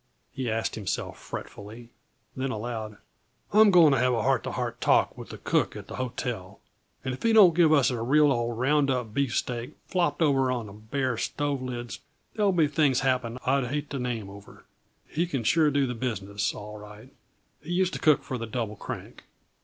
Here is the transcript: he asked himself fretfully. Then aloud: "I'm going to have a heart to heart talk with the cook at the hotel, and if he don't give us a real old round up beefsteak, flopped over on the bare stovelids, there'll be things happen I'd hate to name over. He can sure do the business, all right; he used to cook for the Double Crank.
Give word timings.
he 0.31 0.49
asked 0.49 0.73
himself 0.73 1.19
fretfully. 1.19 1.91
Then 2.35 2.49
aloud: 2.49 2.97
"I'm 3.53 3.69
going 3.69 3.91
to 3.93 3.99
have 3.99 4.15
a 4.15 4.23
heart 4.23 4.43
to 4.45 4.51
heart 4.53 4.81
talk 4.81 5.15
with 5.15 5.29
the 5.29 5.37
cook 5.37 5.75
at 5.75 5.85
the 5.85 5.97
hotel, 5.97 6.59
and 7.05 7.13
if 7.13 7.21
he 7.21 7.33
don't 7.33 7.53
give 7.53 7.71
us 7.71 7.91
a 7.91 8.01
real 8.01 8.31
old 8.31 8.57
round 8.57 8.89
up 8.89 9.13
beefsteak, 9.13 9.77
flopped 9.85 10.23
over 10.23 10.51
on 10.51 10.65
the 10.65 10.73
bare 10.73 11.17
stovelids, 11.19 11.99
there'll 12.33 12.51
be 12.51 12.67
things 12.67 13.01
happen 13.01 13.37
I'd 13.45 13.67
hate 13.67 13.91
to 13.91 13.99
name 13.99 14.27
over. 14.27 14.65
He 15.07 15.27
can 15.27 15.43
sure 15.43 15.69
do 15.69 15.85
the 15.85 15.93
business, 15.93 16.51
all 16.55 16.79
right; 16.79 17.11
he 17.61 17.69
used 17.71 17.93
to 17.93 17.99
cook 17.99 18.23
for 18.23 18.39
the 18.39 18.47
Double 18.47 18.75
Crank. 18.77 19.25